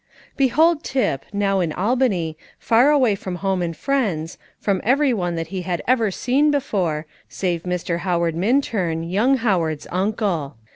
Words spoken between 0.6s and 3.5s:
Tip, now in Albany, far away from